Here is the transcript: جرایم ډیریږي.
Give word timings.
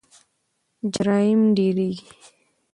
جرایم 0.93 1.41
ډیریږي. 1.55 2.05